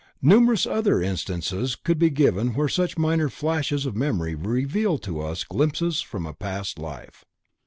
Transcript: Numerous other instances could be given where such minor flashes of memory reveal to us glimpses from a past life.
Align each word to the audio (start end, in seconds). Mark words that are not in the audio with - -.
Numerous 0.23 0.65
other 0.65 0.99
instances 0.99 1.75
could 1.75 1.99
be 1.99 2.09
given 2.09 2.55
where 2.55 2.67
such 2.67 2.97
minor 2.97 3.29
flashes 3.29 3.85
of 3.85 3.95
memory 3.95 4.33
reveal 4.33 4.97
to 4.97 5.19
us 5.19 5.43
glimpses 5.43 6.01
from 6.01 6.25
a 6.25 6.33
past 6.33 6.79
life. 6.79 7.23